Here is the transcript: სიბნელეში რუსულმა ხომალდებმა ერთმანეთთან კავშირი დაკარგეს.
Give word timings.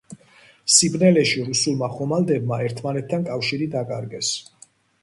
სიბნელეში 0.75 1.43
რუსულმა 1.49 1.91
ხომალდებმა 1.99 2.61
ერთმანეთთან 2.71 3.31
კავშირი 3.33 3.71
დაკარგეს. 3.79 4.35